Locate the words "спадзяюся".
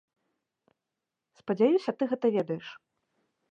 1.41-1.89